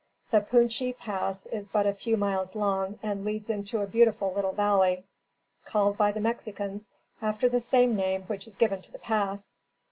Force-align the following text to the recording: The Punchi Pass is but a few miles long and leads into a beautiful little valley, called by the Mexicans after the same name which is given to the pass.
The 0.31 0.41
Punchi 0.41 0.93
Pass 0.93 1.45
is 1.45 1.69
but 1.69 1.85
a 1.85 1.93
few 1.93 2.17
miles 2.17 2.55
long 2.55 2.97
and 3.03 3.23
leads 3.23 3.51
into 3.51 3.81
a 3.81 3.85
beautiful 3.85 4.33
little 4.33 4.51
valley, 4.51 5.03
called 5.63 5.95
by 5.95 6.11
the 6.11 6.19
Mexicans 6.19 6.89
after 7.21 7.47
the 7.47 7.59
same 7.59 7.95
name 7.95 8.23
which 8.23 8.47
is 8.47 8.55
given 8.55 8.81
to 8.81 8.91
the 8.91 8.97
pass. 8.97 9.57